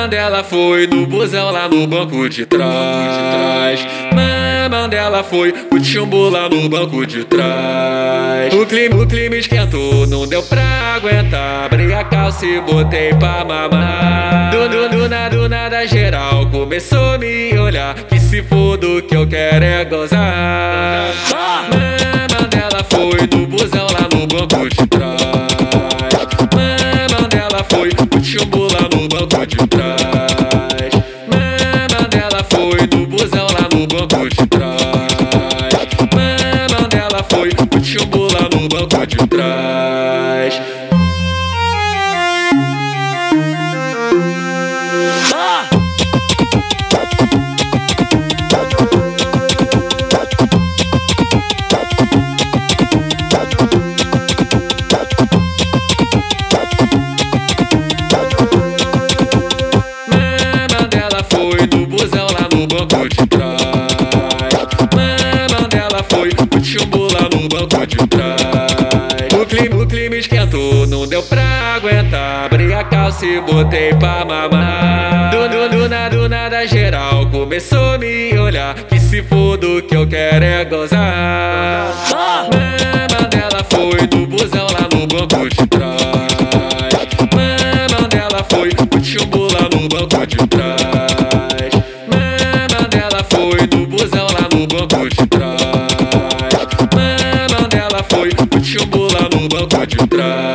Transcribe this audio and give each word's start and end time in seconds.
Mandela 0.00 0.44
foi 0.44 0.86
do 0.86 1.04
busão 1.06 1.50
lá 1.50 1.68
no 1.68 1.84
banco 1.84 2.28
de 2.28 2.46
trás. 2.46 3.84
Mandela 4.70 5.24
foi 5.24 5.52
o 5.72 5.82
chumbo 5.82 6.28
lá 6.28 6.48
no 6.48 6.68
banco 6.68 7.04
de 7.04 7.24
trás. 7.24 8.54
O 8.54 8.64
clima, 8.64 9.02
o 9.02 9.06
clima 9.06 9.34
esquentou, 9.34 10.06
não 10.06 10.24
deu 10.24 10.40
pra 10.44 10.94
aguentar. 10.94 11.64
Abri 11.64 11.92
a 11.92 12.04
calça 12.04 12.46
e 12.46 12.60
botei 12.60 13.12
pra 13.14 13.44
mamar. 13.44 14.52
Do, 14.52 14.68
do, 14.68 14.88
do, 14.88 15.08
do 15.36 15.48
nada 15.48 15.84
geral 15.84 16.46
começou 16.46 17.14
a 17.14 17.18
me 17.18 17.58
olhar. 17.58 17.94
Que 17.94 18.20
se 18.20 18.40
for 18.44 18.76
do 18.76 19.02
que 19.02 19.16
eu 19.16 19.26
quero 19.26 19.64
é 19.64 19.84
gozar. 19.84 21.12
Mandela 21.28 21.87
no 62.58 62.66
banco 62.66 63.08
de 63.08 63.26
trás. 63.26 63.58
Mandela 65.52 66.04
foi 66.10 66.30
o 66.30 66.64
chumbo 66.64 67.06
lá 67.12 67.28
no 67.32 67.48
banco 67.48 67.86
de 67.86 68.06
trás. 68.08 68.27
aguentar. 71.76 72.46
Abri 72.46 72.72
a 72.72 72.84
calça 72.84 73.24
e 73.26 73.40
botei 73.40 73.94
pra 73.94 74.24
mamar. 74.24 75.30
Do, 75.30 75.48
do, 75.48 75.68
do, 75.68 75.88
do 76.10 76.28
nada 76.28 76.66
geral 76.66 77.26
começou 77.26 77.94
a 77.94 77.98
me 77.98 78.36
olhar. 78.38 78.74
Que 78.74 78.98
se 78.98 79.22
foda 79.22 79.66
o 79.66 79.82
que 79.82 79.96
eu 79.96 80.06
quero 80.06 80.44
é 80.44 80.64
gozar. 80.64 81.92
Mama 82.10 83.28
dela 83.28 83.64
foi 83.70 84.06
do 84.06 84.26
busão 84.26 84.66
lá 84.66 84.88
no 84.92 85.06
banco 85.06 85.48
de 85.48 85.66
trás. 85.66 85.98
Mama 87.34 88.08
dela 88.08 88.44
foi 88.50 88.70
do 88.70 89.04
chumbo 89.04 89.48
lá 89.52 89.68
no 89.72 89.88
banco 89.88 90.26
de 90.26 90.36
trás. 90.46 90.78
Mama 92.06 92.88
dela 92.88 93.24
foi 93.30 93.66
do 93.66 93.86
busão 93.86 94.26
lá 94.26 94.48
no 94.52 94.66
banco 94.66 95.08
de 95.08 95.26
trás. 95.26 95.58
Mama 96.92 97.68
dela 97.68 98.04
foi 98.10 98.30
do 98.32 98.64
chumbo 98.64 99.08
lá 99.12 99.28
no 99.32 99.48
banco 99.48 99.86
de 99.86 99.96
trás. 100.06 100.47